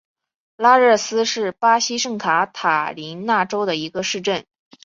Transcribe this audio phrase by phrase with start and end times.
[0.57, 4.43] 拉热斯是巴西圣卡塔琳娜州的一个市镇。